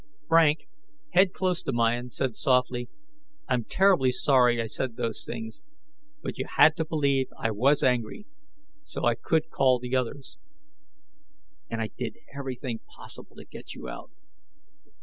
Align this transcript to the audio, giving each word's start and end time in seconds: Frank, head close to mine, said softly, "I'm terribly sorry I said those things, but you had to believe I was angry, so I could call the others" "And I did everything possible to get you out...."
Frank, 0.27 0.67
head 1.11 1.31
close 1.31 1.61
to 1.61 1.71
mine, 1.71 2.09
said 2.09 2.35
softly, 2.35 2.89
"I'm 3.47 3.65
terribly 3.65 4.11
sorry 4.11 4.59
I 4.59 4.65
said 4.65 4.95
those 4.95 5.23
things, 5.23 5.61
but 6.23 6.39
you 6.39 6.45
had 6.57 6.75
to 6.77 6.85
believe 6.85 7.27
I 7.37 7.51
was 7.51 7.83
angry, 7.83 8.25
so 8.81 9.03
I 9.05 9.13
could 9.13 9.51
call 9.51 9.77
the 9.77 9.95
others" 9.95 10.39
"And 11.69 11.79
I 11.83 11.89
did 11.95 12.17
everything 12.35 12.79
possible 12.79 13.35
to 13.35 13.45
get 13.45 13.75
you 13.75 13.89
out...." 13.89 14.09